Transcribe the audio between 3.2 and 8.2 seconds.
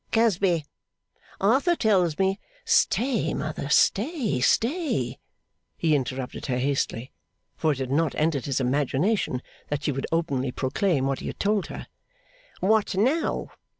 mother! Stay, stay!' He interrupted her hastily, for it had not